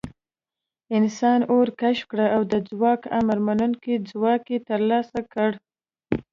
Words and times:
انسان 0.97 1.39
اور 1.51 1.67
کشف 1.81 2.05
کړ 2.11 2.19
او 2.35 2.41
د 2.51 2.53
ځواک 2.69 3.01
امرمنونکی 3.19 3.93
ځواک 4.09 4.43
یې 4.53 4.59
تر 4.67 4.79
لاسه 4.89 5.19
کړ. 5.33 5.51